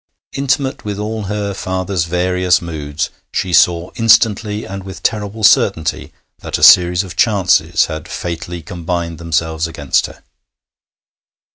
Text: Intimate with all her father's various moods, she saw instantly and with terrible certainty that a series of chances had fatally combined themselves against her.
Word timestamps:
Intimate 0.33 0.83
with 0.83 0.97
all 0.97 1.25
her 1.25 1.53
father's 1.53 2.05
various 2.05 2.59
moods, 2.59 3.11
she 3.31 3.53
saw 3.53 3.91
instantly 3.97 4.65
and 4.65 4.83
with 4.83 5.03
terrible 5.03 5.43
certainty 5.43 6.11
that 6.39 6.57
a 6.57 6.63
series 6.63 7.03
of 7.03 7.15
chances 7.15 7.85
had 7.85 8.07
fatally 8.07 8.63
combined 8.63 9.19
themselves 9.19 9.67
against 9.67 10.07
her. 10.07 10.23